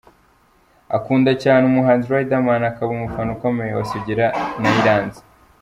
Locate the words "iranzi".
4.79-5.21